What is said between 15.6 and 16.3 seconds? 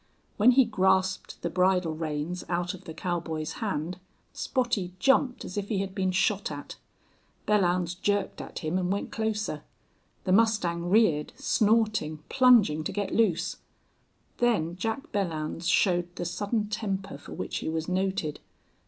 showed the